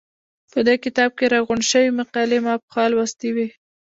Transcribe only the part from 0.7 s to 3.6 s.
کتاب کې راغونډې شوې مقالې ما پخوا لوستې وې.